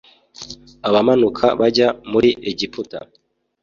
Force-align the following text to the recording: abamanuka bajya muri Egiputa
abamanuka 0.87 1.45
bajya 1.59 1.87
muri 2.11 2.29
Egiputa 2.49 2.99